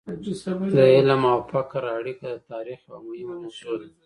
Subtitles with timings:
[0.77, 3.87] د علم او فقر او اړیکه د تاریخ یوه مهمه موضوع ده.